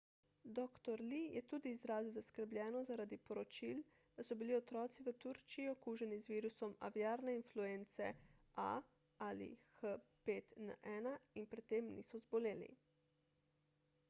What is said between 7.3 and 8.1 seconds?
influence